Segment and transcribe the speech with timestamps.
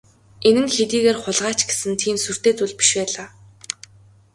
[0.47, 3.27] Энэ нь хэдийгээр хулгай ч гэсэн тийм сүртэй зүйл биш байлаа.